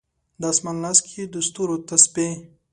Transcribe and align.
د 0.41 0.43
اسمان 0.53 0.77
لاس 0.83 0.97
کې 1.05 1.13
یې 1.19 1.25
د 1.33 1.35
ستورو 1.47 1.75
تسبې 1.89 2.29